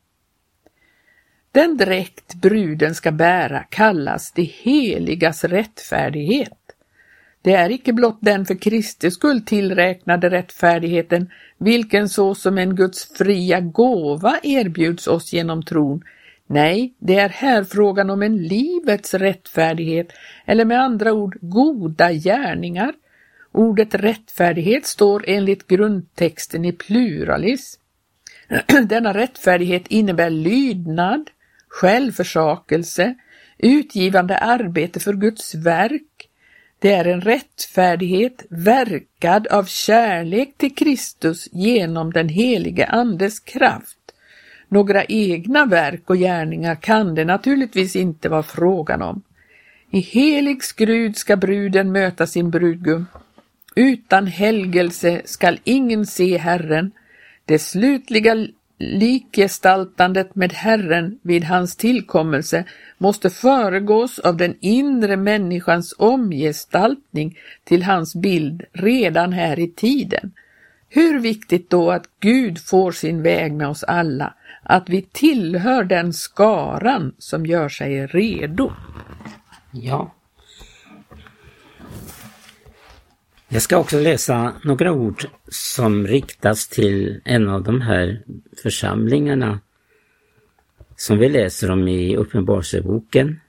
Den 1.53 1.77
dräkt 1.77 2.35
bruden 2.35 2.95
ska 2.95 3.12
bära 3.12 3.62
kallas 3.62 4.33
de 4.33 4.43
heligas 4.43 5.45
rättfärdighet. 5.45 6.53
Det 7.43 7.53
är 7.53 7.71
icke 7.71 7.93
blott 7.93 8.19
den 8.21 8.47
för 8.47 8.55
Kristi 8.55 9.11
skull 9.11 9.43
tillräknade 9.43 10.31
rättfärdigheten, 10.31 11.31
vilken 11.59 12.09
så 12.09 12.35
som 12.35 12.59
en 12.59 12.77
Guds 12.77 13.19
fria 13.19 13.61
gåva 13.61 14.38
erbjuds 14.43 15.07
oss 15.07 15.33
genom 15.33 15.62
tron, 15.62 16.05
Nej, 16.50 16.95
det 16.99 17.19
är 17.19 17.28
här 17.28 17.64
frågan 17.64 18.11
om 18.11 18.23
en 18.23 18.37
livets 18.37 19.14
rättfärdighet, 19.14 20.12
eller 20.47 20.64
med 20.64 20.81
andra 20.81 21.12
ord 21.12 21.37
goda 21.40 22.12
gärningar. 22.12 22.93
Ordet 23.52 23.95
rättfärdighet 23.95 24.87
står 24.87 25.25
enligt 25.26 25.67
grundtexten 25.67 26.64
i 26.64 26.73
pluralis. 26.73 27.78
Denna 28.85 29.14
rättfärdighet 29.14 29.88
innebär 29.88 30.31
lydnad, 30.31 31.31
självförsakelse, 31.69 33.14
utgivande 33.59 34.38
arbete 34.38 35.00
för 35.00 35.12
Guds 35.12 35.55
verk. 35.55 36.28
Det 36.78 36.93
är 36.93 37.05
en 37.05 37.21
rättfärdighet 37.21 38.47
verkad 38.50 39.47
av 39.47 39.64
kärlek 39.64 40.55
till 40.57 40.75
Kristus 40.75 41.49
genom 41.52 42.12
den 42.12 42.28
helige 42.28 42.87
Andes 42.87 43.40
kraft. 43.40 43.98
Några 44.69 45.05
egna 45.05 45.67
verk 45.67 46.11
och 46.11 46.17
gärningar 46.17 46.75
kan 46.75 47.15
det 47.15 47.25
naturligtvis 47.25 47.97
inte 47.97 48.29
vara 48.29 48.43
frågan 48.43 49.03
om. 49.03 49.23
I 49.91 50.01
helig 50.01 50.65
skrud 50.65 51.17
ska 51.17 51.37
bruden 51.37 51.93
möta 51.93 52.27
sin 52.27 52.51
brudgum. 52.51 53.07
Utan 53.75 54.27
helgelse 54.27 55.23
skall 55.25 55.61
ingen 55.65 56.07
se 56.07 56.39
Herren. 56.39 56.91
Det 57.45 57.59
slutliga 57.59 58.47
likgestaltandet 58.79 60.35
med 60.35 60.53
Herren 60.53 61.19
vid 61.23 61.45
hans 61.45 61.77
tillkommelse 61.77 62.65
måste 62.99 63.31
föregås 63.31 64.19
av 64.19 64.37
den 64.37 64.55
inre 64.61 65.17
människans 65.17 65.95
omgestaltning 65.99 67.39
till 67.65 67.83
hans 67.83 68.15
bild 68.15 68.63
redan 68.73 69.33
här 69.33 69.59
i 69.59 69.69
tiden. 69.69 70.33
Hur 70.88 71.21
viktigt 71.21 71.71
då 71.71 71.90
att 71.90 72.07
Gud 72.21 72.59
får 72.59 72.92
sin 72.92 73.23
väg 73.23 73.52
med 73.52 73.68
oss 73.68 73.83
alla, 73.85 74.35
att 74.62 74.88
vi 74.88 75.02
tillhör 75.02 75.85
den 75.85 76.12
skaran 76.12 77.14
som 77.18 77.47
gör 77.47 77.68
sig 77.68 78.07
redo. 78.07 78.73
Ja. 79.73 80.14
Jag 83.49 83.62
ska 83.62 83.78
också 83.78 84.00
läsa 84.00 84.52
några 84.64 84.92
ord 84.92 85.26
som 85.49 86.07
riktas 86.07 86.68
till 86.68 87.21
en 87.25 87.49
av 87.49 87.62
de 87.62 87.80
här 87.80 88.23
församlingarna 88.62 89.61
som 90.97 91.18
vi 91.18 91.28
läser 91.28 91.71
om 91.71 91.88
i 91.88 92.16
Uppenbarelseboken 92.16 93.40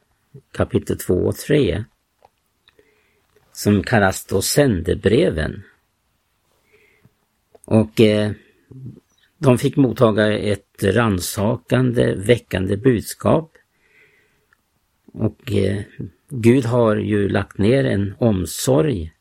kapitel 0.51 0.98
2 0.98 1.13
och 1.13 1.36
3 1.36 1.84
som 3.51 3.84
kallas 3.84 4.25
då 4.25 4.41
sändebreven. 4.41 5.63
Och 7.70 8.02
eh, 8.02 8.32
de 9.38 9.58
fick 9.58 9.76
mottaga 9.76 10.38
ett 10.38 10.84
ransakande, 10.84 12.16
väckande 12.16 12.78
budskap. 12.78 13.52
Och 15.14 15.52
eh, 15.52 15.82
Gud 16.30 16.66
har 16.66 16.96
ju 16.96 17.30
lagt 17.30 17.58
ner 17.58 17.84
en 17.84 18.16
omsorg 18.20 19.14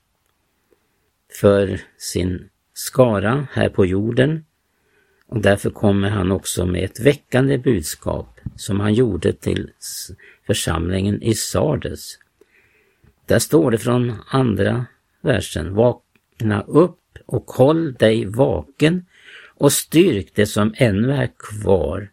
för 1.40 1.80
sin 1.98 2.48
skara 2.74 3.46
här 3.52 3.68
på 3.68 3.86
jorden. 3.86 4.44
Och 5.26 5.40
därför 5.40 5.70
kommer 5.70 6.10
han 6.10 6.32
också 6.32 6.66
med 6.66 6.84
ett 6.84 7.00
väckande 7.00 7.58
budskap 7.58 8.40
som 8.56 8.80
han 8.80 8.94
gjorde 8.94 9.32
till 9.32 9.70
församlingen 10.46 11.22
i 11.22 11.34
Sardes. 11.34 12.18
Där 13.26 13.38
står 13.38 13.70
det 13.70 13.78
från 13.78 14.12
andra 14.28 14.86
versen, 15.20 15.74
vakna 15.74 16.62
upp 16.62 16.98
och 17.26 17.50
håll 17.50 17.94
dig 17.94 18.24
vaken 18.24 19.06
och 19.58 19.72
styrk 19.72 20.30
det 20.34 20.46
som 20.46 20.74
ännu 20.76 21.12
är 21.12 21.30
kvar, 21.38 22.10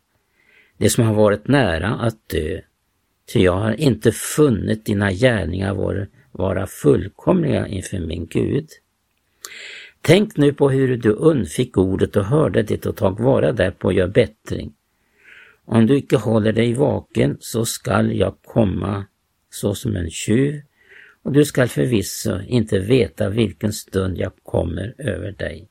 det 0.77 0.89
som 0.89 1.03
har 1.03 1.13
varit 1.13 1.47
nära 1.47 1.88
att 1.88 2.29
dö. 2.29 2.62
Ty 3.33 3.39
jag 3.39 3.53
har 3.53 3.74
inte 3.74 4.12
funnit 4.12 4.85
dina 4.85 5.12
gärningar 5.12 5.74
vara, 5.74 6.07
vara 6.31 6.67
fullkomliga 6.67 7.67
inför 7.67 8.00
min 8.00 8.25
Gud. 8.25 8.69
Tänk 10.01 10.38
nu 10.38 10.53
på 10.53 10.69
hur 10.69 10.97
du 10.97 11.09
undfick 11.09 11.77
ordet 11.77 12.15
och 12.15 12.25
hörde 12.25 12.63
det 12.63 12.85
och 12.85 12.95
tag 12.95 13.19
vara 13.19 13.51
därpå 13.51 13.88
och 13.88 13.93
gör 13.93 14.07
bättring. 14.07 14.74
Om 15.65 15.88
du 15.88 15.97
icke 15.97 16.17
håller 16.17 16.53
dig 16.53 16.74
vaken 16.74 17.38
så 17.39 17.65
skall 17.65 18.15
jag 18.17 18.35
komma 18.43 19.05
såsom 19.50 19.95
en 19.95 20.09
tjuv 20.09 20.62
och 21.25 21.32
du 21.32 21.46
skall 21.46 21.67
förvisso 21.67 22.41
inte 22.48 22.79
veta 22.79 23.29
vilken 23.29 23.74
stund 23.74 24.17
jag 24.17 24.32
kommer 24.44 24.96
över 24.98 25.32
dig. 25.32 25.67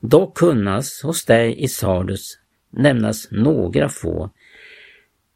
Då 0.00 0.30
kunnas 0.30 1.02
hos 1.02 1.24
dig 1.24 1.62
i 1.62 1.68
Sardus 1.68 2.38
nämnas 2.70 3.30
några 3.30 3.88
få 3.88 4.30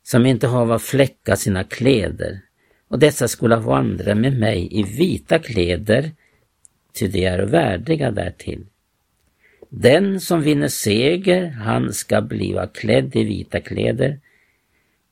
som 0.02 0.26
inte 0.26 0.46
hava 0.46 0.78
fläckat 0.78 1.38
sina 1.38 1.64
kläder 1.64 2.40
och 2.88 2.98
dessa 2.98 3.28
skola 3.28 3.60
vandra 3.60 4.14
med 4.14 4.38
mig 4.38 4.68
i 4.70 4.82
vita 4.82 5.38
kläder, 5.38 6.10
ty 6.92 7.08
de 7.08 7.24
är 7.24 7.38
värdiga 7.38 8.10
därtill. 8.10 8.66
Den 9.68 10.20
som 10.20 10.42
vinner 10.42 10.68
seger, 10.68 11.48
han 11.48 11.92
ska 11.92 12.20
bliva 12.20 12.66
klädd 12.66 13.16
i 13.16 13.24
vita 13.24 13.60
kläder 13.60 14.20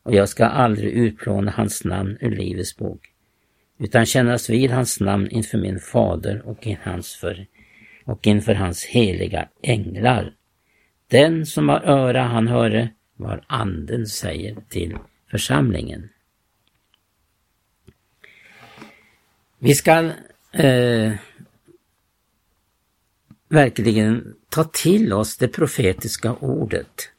och 0.03 0.15
jag 0.15 0.29
ska 0.29 0.45
aldrig 0.45 0.93
utplåna 0.93 1.51
hans 1.51 1.85
namn 1.85 2.19
ur 2.21 2.31
Livets 2.31 2.77
bok, 2.77 3.10
utan 3.81 4.07
kännas 4.07 4.51
vid 4.51 4.71
hans 4.71 5.01
namn 5.01 5.29
inför 5.31 5.59
min 5.59 5.79
fader 5.79 6.43
och 6.47 6.67
in 6.67 6.77
hans 6.83 7.15
för 7.15 7.47
och 8.05 8.27
inför 8.27 8.55
hans 8.55 8.85
heliga 8.85 9.49
änglar. 9.63 10.35
Den 11.09 11.47
som 11.47 11.69
har 11.69 11.81
öra 11.81 12.23
han 12.23 12.49
höre 12.49 12.89
vad 13.17 13.45
anden 13.47 14.07
säger 14.07 14.57
till 14.69 14.97
församlingen. 15.31 16.09
Vi 19.59 19.75
ska 19.75 20.13
eh, 20.53 21.13
verkligen 23.49 24.35
ta 24.49 24.65
till 24.65 25.13
oss 25.13 25.37
det 25.37 25.49
profetiska 25.49 26.33
ordet. 26.33 27.11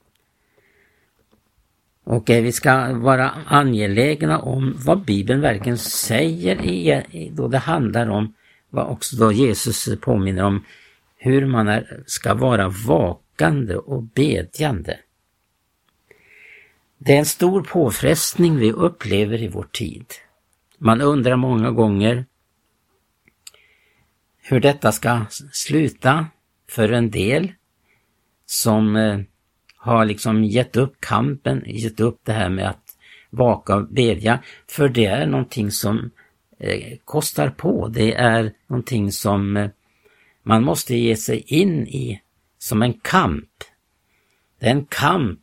Och 2.04 2.30
eh, 2.30 2.44
vi 2.44 2.52
ska 2.52 2.94
vara 2.94 3.30
angelägna 3.30 4.40
om 4.40 4.74
vad 4.78 5.06
Bibeln 5.06 5.42
verkligen 5.42 5.78
säger 5.78 6.66
i, 6.66 7.32
då 7.34 7.48
det 7.48 7.58
handlar 7.58 8.10
om 8.10 8.34
vad 8.70 8.88
också 8.88 9.16
då 9.16 9.32
Jesus 9.32 9.90
påminner 10.02 10.44
om 10.44 10.66
hur 11.18 11.46
man 11.46 11.68
är, 11.68 12.04
ska 12.06 12.34
vara 12.34 12.70
vakande 12.70 13.76
och 13.76 14.04
bedjande. 14.04 15.00
Det 16.98 17.14
är 17.14 17.20
en 17.20 17.26
stor 17.26 17.62
påfrestning 17.62 18.58
vi 18.58 18.72
upplever 18.72 19.44
i 19.44 19.48
vår 19.48 19.68
tid. 19.72 20.06
Man 20.78 21.02
undrar 21.02 21.36
många 21.36 21.72
gånger 21.72 22.26
hur 24.42 24.60
detta 24.60 24.92
ska 24.92 25.26
sluta 25.52 26.28
för 26.70 26.92
en 26.92 27.12
del 27.12 27.52
som 28.46 28.96
eh, 28.96 29.20
har 29.82 30.06
liksom 30.06 30.44
gett 30.44 30.78
upp 30.78 30.96
kampen, 31.00 31.64
gett 31.66 32.00
upp 32.00 32.20
det 32.24 32.34
här 32.34 32.50
med 32.50 32.70
att 32.70 32.98
vaka 33.30 33.76
och 33.76 33.88
bedja, 33.88 34.40
för 34.68 34.90
det 34.90 35.06
är 35.06 35.26
någonting 35.26 35.72
som 35.72 36.12
eh, 36.60 36.98
kostar 37.06 37.50
på. 37.50 37.88
Det 37.88 38.14
är 38.14 38.54
någonting 38.68 39.12
som 39.12 39.58
eh, 39.58 39.70
man 40.44 40.64
måste 40.64 40.96
ge 40.96 41.16
sig 41.16 41.44
in 41.48 41.88
i 41.88 42.22
som 42.58 42.82
en 42.82 42.94
kamp. 42.94 43.50
Det 44.60 44.66
är 44.66 44.72
en 44.72 44.86
kamp. 44.86 45.40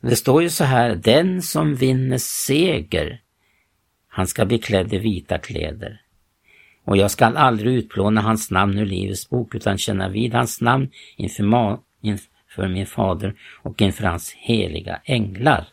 Det 0.00 0.16
står 0.16 0.42
ju 0.42 0.50
så 0.50 0.64
här, 0.64 0.94
den 0.94 1.42
som 1.42 1.74
vinner 1.74 2.18
seger, 2.18 3.20
han 4.08 4.26
ska 4.26 4.44
bli 4.44 4.58
klädd 4.58 4.92
i 4.94 4.98
vita 4.98 5.38
kläder. 5.38 6.00
Och 6.84 6.96
jag 6.96 7.10
skall 7.10 7.36
aldrig 7.36 7.74
utplåna 7.74 8.20
hans 8.20 8.50
namn 8.50 8.78
ur 8.78 8.86
Livets 8.86 9.28
bok 9.28 9.54
utan 9.54 9.78
känna 9.78 10.08
vid 10.08 10.34
hans 10.34 10.60
namn 10.60 10.90
inför, 11.16 11.78
inför 12.00 12.33
för 12.54 12.68
min 12.68 12.86
fader 12.86 13.34
och 13.62 13.82
inför 13.82 14.04
hans 14.04 14.32
heliga 14.32 15.00
änglar. 15.04 15.68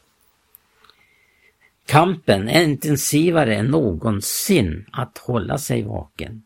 Kampen 1.85 2.49
är 2.49 2.63
intensivare 2.63 3.55
än 3.55 3.65
någonsin 3.65 4.85
att 4.91 5.17
hålla 5.17 5.57
sig 5.57 5.83
vaken. 5.83 6.43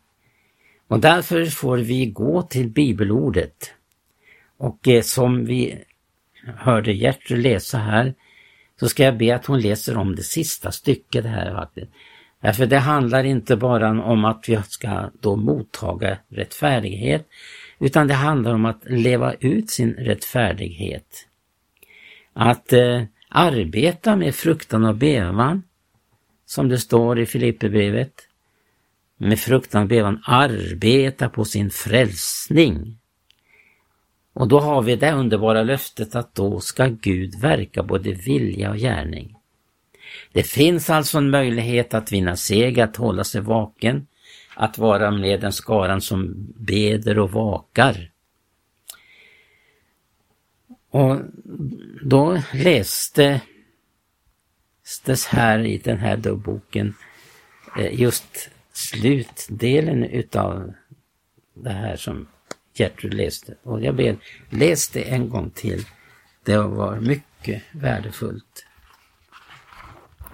Och 0.87 0.99
därför 0.99 1.45
får 1.45 1.77
vi 1.77 2.05
gå 2.05 2.41
till 2.41 2.69
bibelordet. 2.69 3.73
Och 4.57 4.87
eh, 4.87 5.01
som 5.01 5.45
vi 5.45 5.77
hörde 6.57 6.93
Gertrud 6.93 7.39
läsa 7.39 7.77
här, 7.77 8.13
så 8.79 8.89
ska 8.89 9.03
jag 9.03 9.17
be 9.17 9.35
att 9.35 9.45
hon 9.45 9.61
läser 9.61 9.97
om 9.97 10.15
det 10.15 10.23
sista 10.23 10.71
stycket 10.71 11.25
här 11.25 11.55
faktiskt. 11.55 11.91
Därför 12.41 12.65
det 12.65 12.79
handlar 12.79 13.23
inte 13.23 13.55
bara 13.55 14.03
om 14.03 14.25
att 14.25 14.49
vi 14.49 14.59
ska 14.67 15.09
då 15.21 15.35
mottaga 15.35 16.17
rättfärdighet, 16.27 17.27
utan 17.79 18.07
det 18.07 18.13
handlar 18.13 18.53
om 18.53 18.65
att 18.65 18.83
leva 18.85 19.33
ut 19.33 19.69
sin 19.69 19.93
rättfärdighet. 19.93 21.27
Att 22.33 22.73
eh, 22.73 23.03
arbeta 23.29 24.15
med 24.15 24.35
fruktan 24.35 24.85
och 24.85 24.95
bevan, 24.95 25.63
som 26.45 26.69
det 26.69 26.77
står 26.77 27.19
i 27.19 27.25
Filipperbrevet. 27.25 28.13
Med 29.17 29.39
fruktan 29.39 29.81
och 29.81 29.87
bevan 29.87 30.21
arbeta 30.25 31.29
på 31.29 31.45
sin 31.45 31.69
frälsning. 31.69 32.97
Och 34.33 34.47
då 34.47 34.59
har 34.59 34.81
vi 34.81 34.95
det 34.95 35.11
underbara 35.11 35.63
löftet 35.63 36.15
att 36.15 36.35
då 36.35 36.59
ska 36.59 36.87
Gud 36.87 37.35
verka 37.39 37.83
både 37.83 38.11
vilja 38.11 38.69
och 38.69 38.77
gärning. 38.77 39.35
Det 40.31 40.43
finns 40.43 40.89
alltså 40.89 41.17
en 41.17 41.29
möjlighet 41.29 41.93
att 41.93 42.11
vinna 42.11 42.35
seger, 42.35 42.83
att 42.83 42.95
hålla 42.95 43.23
sig 43.23 43.41
vaken, 43.41 44.07
att 44.55 44.77
vara 44.77 45.11
med 45.11 45.41
den 45.41 45.51
skaran 45.51 46.01
som 46.01 46.33
beder 46.55 47.19
och 47.19 47.31
vakar. 47.31 48.11
Och 50.89 51.19
då 52.01 52.41
läste 52.53 53.41
det 55.05 55.25
här 55.25 55.59
i 55.59 55.77
den 55.77 55.97
här 55.97 56.17
då 56.17 56.35
boken 56.35 56.93
eh, 57.77 57.99
just 57.99 58.49
slutdelen 58.73 60.03
utav 60.03 60.73
det 61.53 61.69
här 61.69 61.95
som 61.95 62.27
Gertrud 62.73 63.13
läste. 63.13 63.55
Och 63.63 63.81
jag 63.81 63.95
ber, 63.95 64.17
läs 64.49 64.89
det 64.89 65.03
en 65.03 65.29
gång 65.29 65.49
till. 65.49 65.85
Det 66.43 66.57
var 66.57 66.99
mycket 66.99 67.63
värdefullt. 67.71 68.64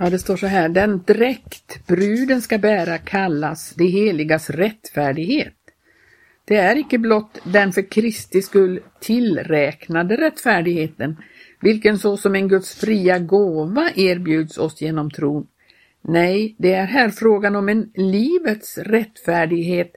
Ja, 0.04 0.10
det 0.10 0.20
står 0.20 0.38
så 0.38 0.48
här, 0.48 0.70
den 0.70 1.04
dräkt 1.08 1.88
bruden 1.88 2.42
ska 2.42 2.58
bära 2.58 2.98
kallas 2.98 3.74
det 3.78 3.86
heligas 3.86 4.50
rättfärdighet. 4.50 5.56
Det 6.46 6.56
är 6.56 6.76
icke 6.76 6.98
blott 6.98 7.40
den 7.44 7.72
för 7.72 7.92
Kristi 7.92 8.42
skull 8.42 8.80
tillräknade 9.00 10.18
rättfärdigheten, 10.18 11.18
vilken 11.60 12.00
så 12.00 12.18
som 12.18 12.36
en 12.36 12.48
Guds 12.48 12.76
fria 12.76 13.20
gåva 13.20 13.92
erbjuds 13.96 14.58
oss 14.58 14.82
genom 14.82 15.12
tron. 15.12 15.48
Nej, 16.02 16.56
det 16.58 16.74
är 16.74 16.86
här 16.86 17.10
frågan 17.10 17.56
om 17.56 17.70
en 17.70 17.92
livets 17.96 18.78
rättfärdighet, 18.78 19.96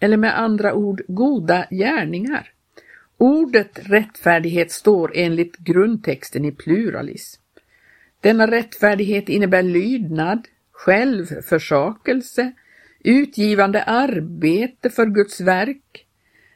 eller 0.00 0.16
med 0.16 0.40
andra 0.40 0.74
ord 0.74 1.02
goda 1.08 1.66
gärningar. 1.70 2.50
Ordet 3.16 3.78
rättfärdighet 3.88 4.72
står 4.72 5.12
enligt 5.14 5.56
grundtexten 5.56 6.44
i 6.44 6.52
pluralis. 6.52 7.38
Denna 8.22 8.46
rättfärdighet 8.46 9.28
innebär 9.28 9.62
lydnad, 9.62 10.48
självförsakelse, 10.72 12.52
utgivande 13.04 13.82
arbete 13.82 14.90
för 14.90 15.06
Guds 15.06 15.40
verk. 15.40 16.06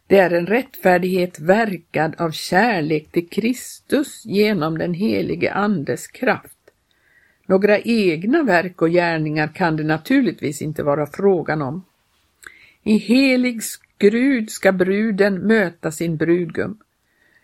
Det 0.07 0.19
är 0.19 0.31
en 0.31 0.47
rättfärdighet 0.47 1.41
verkad 1.41 2.15
av 2.19 2.31
kärlek 2.31 3.13
till 3.13 3.29
Kristus 3.29 4.23
genom 4.25 4.79
den 4.79 4.95
helige 4.95 5.53
Andes 5.53 6.07
kraft. 6.07 6.59
Några 7.47 7.79
egna 7.79 8.43
verk 8.43 8.83
och 8.83 8.91
gärningar 8.91 9.49
kan 9.55 9.77
det 9.77 9.85
naturligtvis 9.85 10.63
inte 10.63 10.83
vara 10.83 11.07
frågan 11.07 11.63
om. 11.63 11.85
I 12.83 12.97
helig 12.97 13.63
skrud 13.63 14.51
ska 14.51 14.73
bruden 14.73 15.35
möta 15.35 15.91
sin 15.91 16.17
brudgum. 16.17 16.79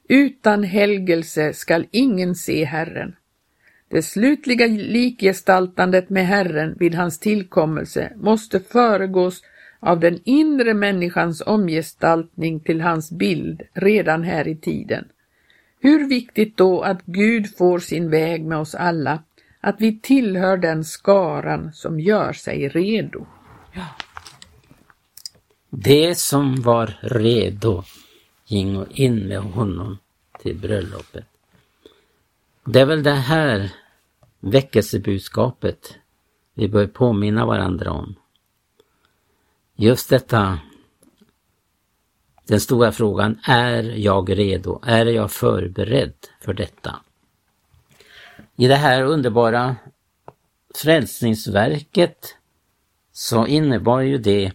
Utan 0.08 0.64
helgelse 0.64 1.52
skall 1.52 1.86
ingen 1.90 2.34
se 2.34 2.64
Herren. 2.64 3.16
Det 3.92 4.02
slutliga 4.02 4.66
likgestaltandet 4.66 6.10
med 6.10 6.26
Herren 6.26 6.76
vid 6.78 6.94
hans 6.94 7.18
tillkommelse 7.18 8.12
måste 8.16 8.60
föregås 8.60 9.42
av 9.80 10.00
den 10.00 10.20
inre 10.24 10.74
människans 10.74 11.42
omgestaltning 11.46 12.60
till 12.60 12.80
hans 12.80 13.10
bild 13.10 13.62
redan 13.72 14.22
här 14.22 14.48
i 14.48 14.56
tiden. 14.56 15.04
Hur 15.80 16.08
viktigt 16.08 16.56
då 16.56 16.80
att 16.82 17.02
Gud 17.04 17.56
får 17.56 17.78
sin 17.78 18.10
väg 18.10 18.44
med 18.44 18.58
oss 18.58 18.74
alla, 18.74 19.22
att 19.60 19.76
vi 19.78 20.00
tillhör 20.00 20.56
den 20.56 20.84
skaran 20.84 21.72
som 21.72 22.00
gör 22.00 22.32
sig 22.32 22.68
redo. 22.68 23.26
Ja. 23.72 23.86
Det 25.70 26.18
som 26.18 26.62
var 26.62 26.98
redo 27.00 27.82
ging 28.46 28.86
in 28.90 29.28
med 29.28 29.40
honom 29.40 29.98
till 30.38 30.58
bröllopet. 30.58 31.24
Det 32.64 32.80
är 32.80 32.86
väl 32.86 33.02
det 33.02 33.10
här 33.10 33.72
väckelsebudskapet 34.42 35.96
vi 36.54 36.68
bör 36.68 36.86
påminna 36.86 37.46
varandra 37.46 37.90
om. 37.90 38.14
Just 39.76 40.10
detta, 40.10 40.58
den 42.46 42.60
stora 42.60 42.92
frågan, 42.92 43.38
är 43.44 43.82
jag 43.82 44.38
redo? 44.38 44.80
Är 44.82 45.06
jag 45.06 45.32
förberedd 45.32 46.14
för 46.40 46.54
detta? 46.54 46.96
I 48.56 48.68
det 48.68 48.76
här 48.76 49.02
underbara 49.02 49.76
frälsningsverket 50.74 52.36
så 53.12 53.46
innebar 53.46 54.00
ju 54.00 54.18
det 54.18 54.52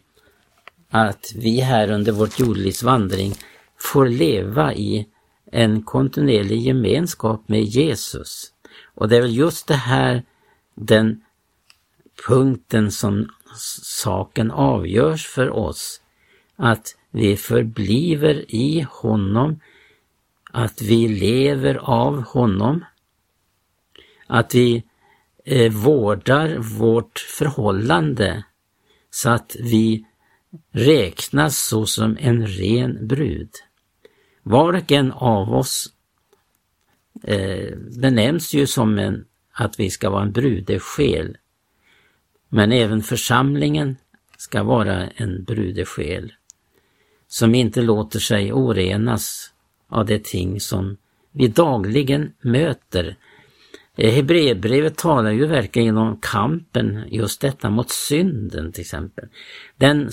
att 0.90 1.32
vi 1.36 1.60
här 1.60 1.92
under 1.92 2.12
vårt 2.12 2.40
jordlivsvandring 2.40 3.34
får 3.78 4.08
leva 4.08 4.74
i 4.74 5.08
en 5.52 5.84
kontinuerlig 5.84 6.62
gemenskap 6.62 7.50
med 7.50 7.64
Jesus. 7.64 8.54
Och 8.98 9.10
det 9.10 9.18
är 9.18 9.22
väl 9.22 9.36
just 9.36 9.68
det 9.68 9.76
här, 9.76 10.24
den 10.76 11.22
punkten 12.28 12.92
som 12.92 13.30
saken 13.82 14.52
avgörs 14.52 15.28
för 15.28 15.50
oss. 15.50 16.02
Att 16.56 16.96
vi 17.12 17.38
förbliver 17.38 18.56
i 18.56 18.88
honom, 18.92 19.60
att 20.52 20.82
vi 20.82 21.08
lever 21.08 21.76
av 21.76 22.24
honom, 22.24 22.86
att 24.28 24.56
vi 24.56 24.84
eh, 25.46 25.72
vårdar 25.72 26.58
vårt 26.58 27.20
förhållande 27.20 28.44
så 29.10 29.30
att 29.30 29.56
vi 29.60 30.06
räknas 30.72 31.58
såsom 31.58 32.18
en 32.20 32.48
ren 32.48 33.08
brud. 33.08 33.50
Var 34.44 34.74
och 34.74 34.92
en 34.92 35.12
av 35.12 35.54
oss 35.54 35.97
eh, 37.24 37.78
benämns 38.02 38.54
ju 38.54 38.68
som 38.68 39.00
en, 39.00 39.26
att 39.52 39.80
vi 39.80 39.90
ska 39.90 40.10
vara 40.10 40.24
en 40.24 40.32
brudesjäl. 40.32 41.38
Men 42.50 42.72
även 42.72 43.02
församlingen 43.04 43.98
ska 44.38 44.64
vara 44.64 45.08
en 45.08 45.44
brudesjäl. 45.44 46.34
som 47.30 47.56
inte 47.56 47.82
låter 47.82 48.20
sig 48.20 48.54
orenas 48.54 49.52
av 49.88 50.06
det 50.06 50.24
ting 50.24 50.60
som 50.60 50.98
vi 51.32 51.48
dagligen 51.48 52.34
möter. 52.42 53.16
Eh, 53.96 54.14
Hebreerbrevet 54.14 54.98
talar 54.98 55.32
ju 55.32 55.46
verkligen 55.46 55.98
om 55.98 56.20
kampen, 56.22 57.04
just 57.12 57.42
detta 57.42 57.70
mot 57.70 57.90
synden 57.90 58.72
till 58.72 58.82
exempel. 58.82 59.26
Den 59.78 60.10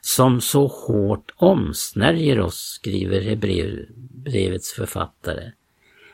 som 0.00 0.40
så 0.40 0.66
hårt 0.66 1.32
omsnärjer 1.36 2.40
oss, 2.40 2.78
skriver 2.80 3.20
Hebreerbrevets 3.20 4.72
författare. 4.72 5.52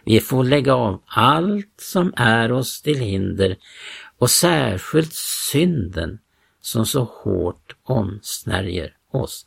Vi 0.05 0.21
får 0.21 0.45
lägga 0.45 0.75
av 0.75 1.03
allt 1.07 1.75
som 1.81 2.13
är 2.17 2.53
oss 2.53 2.83
till 2.83 2.99
hinder 2.99 3.57
och 4.19 4.31
särskilt 4.31 5.15
synden 5.53 6.19
som 6.61 6.87
så 6.87 7.05
hårt 7.05 7.77
omsnärjer 7.83 8.97
oss. 9.11 9.47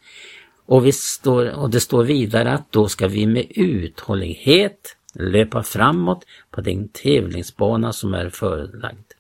Och, 0.66 0.86
vi 0.86 0.92
står, 0.92 1.50
och 1.50 1.70
det 1.70 1.80
står 1.80 2.04
vidare 2.04 2.52
att 2.52 2.72
då 2.72 2.88
ska 2.88 3.08
vi 3.08 3.26
med 3.28 3.46
uthållighet 3.50 4.98
löpa 5.14 5.64
framåt 5.64 6.26
på 6.52 6.62
den 6.62 6.90
tävlingsbana 6.90 7.94
som 7.94 8.14
är 8.14 8.30
förelagd. 8.30 9.12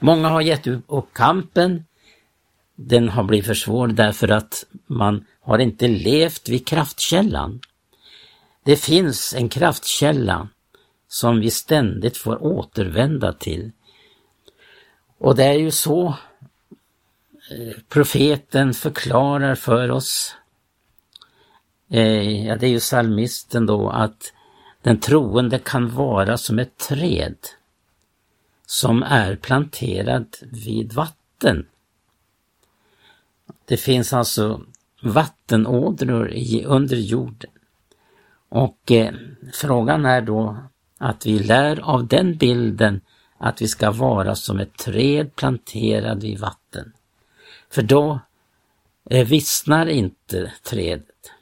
Många 0.00 0.28
har 0.28 0.40
gett 0.40 0.66
upp 0.66 1.12
kampen. 1.12 1.84
Den 2.74 3.08
har 3.08 3.24
blivit 3.24 3.46
för 3.46 3.54
svår 3.54 3.88
därför 3.88 4.28
att 4.28 4.64
man 4.86 5.24
har 5.40 5.58
inte 5.58 5.88
levt 5.88 6.48
vid 6.48 6.66
kraftkällan. 6.66 7.60
Det 8.64 8.76
finns 8.76 9.34
en 9.34 9.48
kraftkälla 9.48 10.48
som 11.08 11.40
vi 11.40 11.50
ständigt 11.50 12.16
får 12.16 12.42
återvända 12.42 13.32
till. 13.32 13.72
Och 15.18 15.36
det 15.36 15.44
är 15.44 15.58
ju 15.58 15.70
så 15.70 16.06
eh, 17.50 17.76
profeten 17.88 18.74
förklarar 18.74 19.54
för 19.54 19.90
oss, 19.90 20.36
eh, 21.90 22.46
ja 22.46 22.56
det 22.56 22.66
är 22.66 22.70
ju 22.70 22.80
salmisten 22.80 23.66
då, 23.66 23.90
att 23.90 24.32
den 24.82 25.00
troende 25.00 25.58
kan 25.58 25.90
vara 25.94 26.38
som 26.38 26.58
ett 26.58 26.78
träd 26.78 27.36
som 28.66 29.02
är 29.02 29.36
planterad 29.36 30.36
vid 30.40 30.92
vatten. 30.92 31.66
Det 33.64 33.76
finns 33.76 34.12
alltså 34.12 34.60
vattenådror 35.02 36.30
i, 36.32 36.64
under 36.64 36.96
jorden. 36.96 37.50
Och 38.48 38.92
eh, 38.92 39.14
frågan 39.52 40.04
är 40.04 40.20
då 40.20 40.56
att 40.98 41.26
vi 41.26 41.38
lär 41.38 41.80
av 41.80 42.06
den 42.06 42.36
bilden 42.36 43.00
att 43.38 43.62
vi 43.62 43.68
ska 43.68 43.90
vara 43.90 44.34
som 44.34 44.60
ett 44.60 44.78
träd 44.78 45.36
planterad 45.36 46.22
vid 46.22 46.38
vatten. 46.38 46.92
För 47.70 47.82
då 47.82 48.20
eh, 49.10 49.26
vissnar 49.26 49.86
inte 49.86 50.52
trädet. 50.62 51.32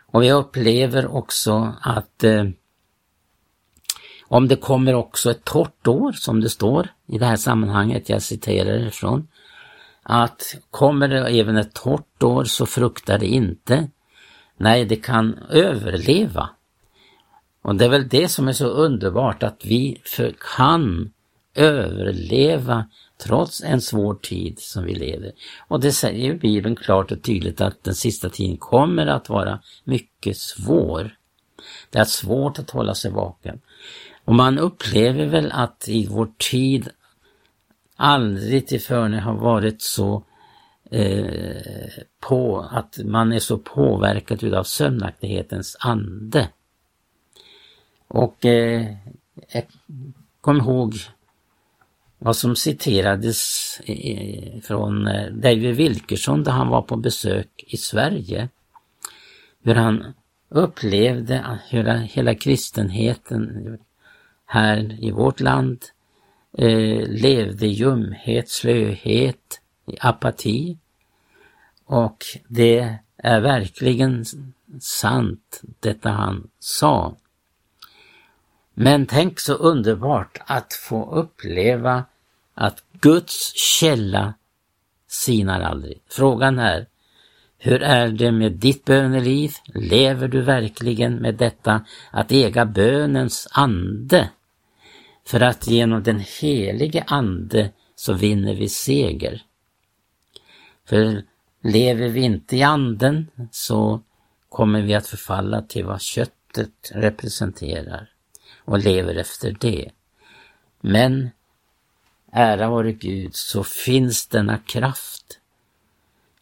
Och 0.00 0.22
vi 0.22 0.32
upplever 0.32 1.06
också 1.06 1.74
att 1.80 2.24
eh, 2.24 2.44
om 4.22 4.48
det 4.48 4.56
kommer 4.56 4.94
också 4.94 5.30
ett 5.30 5.44
torrt 5.44 5.86
år, 5.86 6.12
som 6.12 6.40
det 6.40 6.50
står 6.50 6.88
i 7.06 7.18
det 7.18 7.26
här 7.26 7.36
sammanhanget, 7.36 8.08
jag 8.08 8.22
citerar 8.22 8.86
ifrån, 8.86 9.28
att 10.02 10.54
kommer 10.70 11.08
det 11.08 11.28
även 11.28 11.56
ett 11.56 11.72
torrt 11.72 12.22
år 12.22 12.44
så 12.44 12.66
fruktar 12.66 13.18
det 13.18 13.26
inte. 13.26 13.88
Nej, 14.56 14.84
det 14.84 14.96
kan 14.96 15.38
överleva. 15.50 16.50
Och 17.62 17.74
det 17.74 17.84
är 17.84 17.88
väl 17.88 18.08
det 18.08 18.28
som 18.28 18.48
är 18.48 18.52
så 18.52 18.66
underbart 18.66 19.42
att 19.42 19.64
vi 19.64 20.00
för, 20.04 20.34
kan 20.56 21.12
överleva 21.54 22.88
trots 23.18 23.62
en 23.62 23.80
svår 23.80 24.14
tid 24.14 24.58
som 24.58 24.84
vi 24.84 24.94
lever. 24.94 25.32
Och 25.68 25.80
det 25.80 25.92
säger 25.92 26.24
ju 26.24 26.38
Bibeln 26.38 26.76
klart 26.76 27.12
och 27.12 27.22
tydligt 27.22 27.60
att 27.60 27.84
den 27.84 27.94
sista 27.94 28.28
tiden 28.28 28.56
kommer 28.56 29.06
att 29.06 29.28
vara 29.28 29.60
mycket 29.84 30.36
svår. 30.36 31.16
Det 31.90 31.98
är 31.98 32.04
svårt 32.04 32.58
att 32.58 32.70
hålla 32.70 32.94
sig 32.94 33.10
vaken. 33.10 33.60
Och 34.24 34.34
man 34.34 34.58
upplever 34.58 35.26
väl 35.26 35.52
att 35.52 35.88
i 35.88 36.06
vår 36.06 36.28
tid 36.38 36.88
aldrig 37.96 38.66
tillförne 38.66 39.20
har 39.20 39.34
varit 39.34 39.82
så 39.82 40.24
eh, 40.90 42.02
på 42.20 42.68
att 42.70 42.98
man 43.04 43.32
är 43.32 43.38
så 43.38 43.58
påverkad 43.58 44.42
utav 44.42 44.64
sömnaktighetens 44.64 45.76
ande. 45.80 46.48
Och 48.14 48.44
eh, 48.44 48.86
kom 50.40 50.56
ihåg 50.56 50.94
vad 52.18 52.36
som 52.36 52.56
citerades 52.56 53.80
från 54.62 55.06
eh, 55.06 55.32
David 55.32 55.76
Wilkerson 55.76 56.44
då 56.44 56.50
han 56.50 56.68
var 56.68 56.82
på 56.82 56.96
besök 56.96 57.48
i 57.66 57.76
Sverige. 57.76 58.48
Hur 59.62 59.74
han 59.74 60.14
upplevde 60.48 61.60
hur 61.68 61.84
hela 61.84 62.34
kristenheten 62.34 63.78
här 64.46 65.04
i 65.04 65.10
vårt 65.10 65.40
land 65.40 65.84
eh, 66.58 67.06
levde 67.08 67.66
i 67.66 67.70
ljumhet, 67.70 68.48
slöhet, 68.48 69.60
i 69.86 69.96
apati. 70.00 70.78
Och 71.84 72.24
det 72.48 72.96
är 73.16 73.40
verkligen 73.40 74.24
sant 74.80 75.60
detta 75.80 76.10
han 76.10 76.50
sa. 76.58 77.16
Men 78.74 79.06
tänk 79.06 79.40
så 79.40 79.54
underbart 79.54 80.38
att 80.46 80.72
få 80.72 81.14
uppleva 81.14 82.04
att 82.54 82.84
Guds 83.00 83.52
källa 83.54 84.34
sinar 85.08 85.60
aldrig. 85.60 86.00
Frågan 86.08 86.58
är, 86.58 86.86
hur 87.58 87.82
är 87.82 88.08
det 88.08 88.32
med 88.32 88.52
ditt 88.52 88.84
böneliv? 88.84 89.52
Lever 89.74 90.28
du 90.28 90.40
verkligen 90.40 91.14
med 91.16 91.34
detta 91.34 91.84
att 92.10 92.32
äga 92.32 92.64
bönens 92.64 93.48
ande? 93.50 94.30
För 95.26 95.40
att 95.40 95.66
genom 95.66 96.02
den 96.02 96.24
helige 96.40 97.04
ande 97.06 97.70
så 97.94 98.12
vinner 98.12 98.54
vi 98.54 98.68
seger. 98.68 99.42
För 100.88 101.22
lever 101.62 102.08
vi 102.08 102.20
inte 102.20 102.56
i 102.56 102.62
anden 102.62 103.30
så 103.50 104.00
kommer 104.48 104.82
vi 104.82 104.94
att 104.94 105.06
förfalla 105.06 105.62
till 105.62 105.84
vad 105.84 106.00
köttet 106.00 106.92
representerar 106.94 108.11
och 108.64 108.78
lever 108.78 109.14
efter 109.14 109.56
det. 109.60 109.90
Men 110.80 111.30
ära 112.32 112.70
vare 112.70 112.92
Gud, 112.92 113.34
så 113.34 113.64
finns 113.64 114.26
denna 114.26 114.58
kraft. 114.58 115.38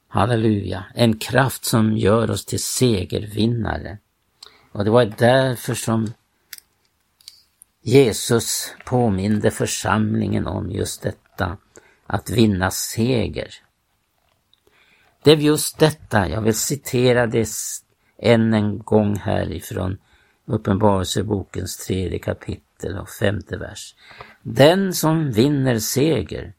Halleluja, 0.08 0.84
en 0.94 1.18
kraft 1.18 1.64
som 1.64 1.96
gör 1.96 2.30
oss 2.30 2.44
till 2.44 2.62
segervinnare. 2.62 3.98
Och 4.72 4.84
det 4.84 4.90
var 4.90 5.04
därför 5.04 5.74
som 5.74 6.12
Jesus 7.82 8.74
påminde 8.84 9.50
församlingen 9.50 10.46
om 10.46 10.70
just 10.70 11.02
detta, 11.02 11.56
att 12.06 12.30
vinna 12.30 12.70
seger. 12.70 13.54
Det 15.22 15.30
är 15.30 15.36
just 15.36 15.78
detta, 15.78 16.28
jag 16.28 16.40
vill 16.40 16.54
citera 16.54 17.26
det 17.26 17.48
än 18.18 18.54
en 18.54 18.78
gång 18.78 19.16
härifrån 19.16 19.98
Uppenbarelsebokens 20.50 21.76
tredje 21.76 22.18
kapitel 22.18 22.98
och 22.98 23.08
femte 23.08 23.56
vers. 23.56 23.94
Den 24.42 24.94
som 24.94 25.30
vinner 25.30 25.78
seger, 25.78 26.52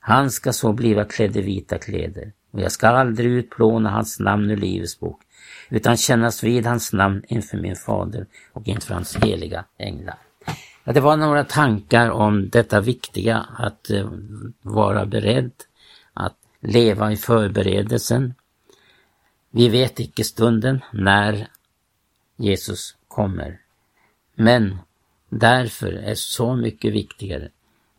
han 0.00 0.30
ska 0.30 0.52
så 0.52 0.72
bliva 0.72 1.04
klädd 1.04 1.36
i 1.36 1.42
vita 1.42 1.78
kläder 1.78 2.32
och 2.50 2.60
jag 2.60 2.72
ska 2.72 2.88
aldrig 2.88 3.30
utplåna 3.30 3.90
hans 3.90 4.20
namn 4.20 4.50
ur 4.50 4.56
Livets 4.56 5.00
bok, 5.00 5.20
utan 5.68 5.96
kännas 5.96 6.42
vid 6.42 6.66
hans 6.66 6.92
namn 6.92 7.22
inför 7.28 7.58
min 7.58 7.76
fader 7.76 8.26
och 8.52 8.68
inför 8.68 8.94
hans 8.94 9.16
heliga 9.16 9.64
änglar. 9.78 10.18
Ja, 10.84 10.92
det 10.92 11.00
var 11.00 11.16
några 11.16 11.44
tankar 11.44 12.10
om 12.10 12.48
detta 12.48 12.80
viktiga 12.80 13.46
att 13.58 13.90
eh, 13.90 14.10
vara 14.62 15.06
beredd, 15.06 15.52
att 16.14 16.36
leva 16.60 17.12
i 17.12 17.16
förberedelsen. 17.16 18.34
Vi 19.50 19.68
vet 19.68 20.00
icke 20.00 20.24
stunden 20.24 20.80
när 20.92 21.48
Jesus 22.36 22.96
kommer. 23.14 23.60
Men 24.34 24.78
därför 25.28 25.92
är 25.92 26.14
så 26.14 26.56
mycket 26.56 26.92
viktigare 26.92 27.48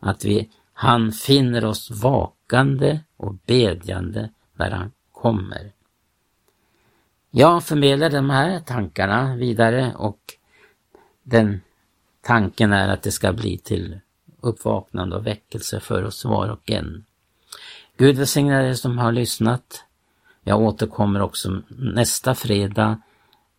att 0.00 0.24
vi, 0.24 0.50
han 0.72 1.12
finner 1.12 1.64
oss 1.64 1.90
vakande 1.90 3.00
och 3.16 3.34
bedjande 3.46 4.30
när 4.54 4.70
han 4.70 4.92
kommer. 5.12 5.72
Jag 7.30 7.64
förmedlar 7.64 8.10
de 8.10 8.30
här 8.30 8.60
tankarna 8.60 9.36
vidare 9.36 9.94
och 9.96 10.20
den 11.22 11.60
tanken 12.22 12.72
är 12.72 12.88
att 12.88 13.02
det 13.02 13.12
ska 13.12 13.32
bli 13.32 13.58
till 13.58 14.00
uppvaknande 14.40 15.16
och 15.16 15.26
väckelse 15.26 15.80
för 15.80 16.04
oss 16.04 16.24
var 16.24 16.48
och 16.48 16.70
en. 16.70 17.04
Gud 17.96 18.16
välsigne 18.16 18.68
er 18.68 18.74
som 18.74 18.98
har 18.98 19.12
lyssnat. 19.12 19.84
Jag 20.42 20.60
återkommer 20.60 21.22
också 21.22 21.62
nästa 21.68 22.34
fredag 22.34 23.00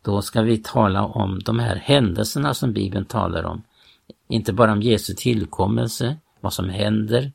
då 0.06 0.22
ska 0.22 0.42
vi 0.42 0.58
tala 0.58 1.06
om 1.06 1.40
de 1.40 1.60
här 1.60 1.76
händelserna 1.76 2.54
som 2.54 2.74
Bibeln 2.74 3.06
talar 3.06 3.44
om. 3.44 3.62
Inte 4.28 4.54
bara 4.54 4.72
om 4.72 4.82
Jesu 4.82 5.14
tillkommelse, 5.14 6.18
vad 6.42 6.54
som 6.54 6.70
händer, 6.70 7.32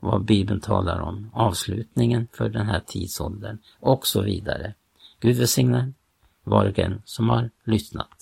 vad 0.00 0.24
Bibeln 0.24 0.60
talar 0.60 1.00
om, 1.00 1.30
avslutningen 1.32 2.28
för 2.32 2.48
den 2.48 2.66
här 2.66 2.80
tidsåldern 2.86 3.58
och 3.80 4.06
så 4.06 4.22
vidare. 4.22 4.74
Gud 5.20 5.36
välsigne 5.36 5.92
var 6.42 6.66
och 6.66 6.78
en 6.78 7.02
som 7.04 7.28
har 7.28 7.50
lyssnat. 7.64 8.13